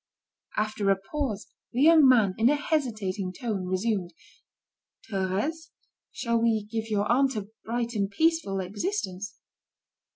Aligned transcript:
After 0.57 0.89
a 0.89 0.95
pause, 0.99 1.45
the 1.73 1.83
young 1.83 2.07
man, 2.09 2.33
in 2.39 2.49
a 2.49 2.55
hesitating 2.55 3.33
tone, 3.39 3.67
resumed: 3.67 4.15
"Thérèse, 5.11 5.69
shall 6.11 6.41
we 6.41 6.63
give 6.71 6.89
your 6.89 7.05
aunt 7.11 7.35
a 7.35 7.49
bright 7.63 7.93
and 7.93 8.09
peaceful 8.09 8.59
existence?" 8.61 9.35